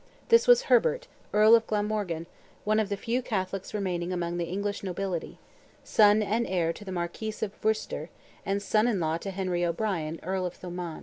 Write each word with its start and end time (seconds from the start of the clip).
This 0.29 0.47
was 0.47 0.63
Herbert, 0.63 1.07
Earl 1.31 1.53
of 1.53 1.67
Glamorgan, 1.67 2.25
one 2.63 2.79
of 2.79 2.89
the 2.89 2.97
few 2.97 3.21
Catholics 3.21 3.71
remaining 3.71 4.11
among 4.11 4.37
the 4.37 4.45
English 4.49 4.81
nobility; 4.81 5.37
son 5.83 6.23
and 6.23 6.47
heir 6.47 6.73
to 6.73 6.83
the 6.83 6.91
Marquis 6.91 7.35
of 7.43 7.51
Worcester, 7.63 8.09
and 8.43 8.63
son 8.63 8.87
in 8.87 8.99
law 8.99 9.19
to 9.19 9.29
Henry 9.29 9.63
O'Brien, 9.63 10.19
Earl 10.23 10.47
of 10.47 10.55
Thomond. 10.55 10.99